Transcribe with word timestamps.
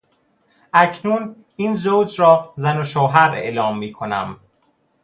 اکنون 0.73 1.35
این 1.55 1.73
زوج 1.73 2.19
را 2.21 2.53
زن 2.55 2.77
و 2.79 2.83
شوهر 2.83 3.31
اعلام 3.35 3.77
میکنم. 3.77 4.39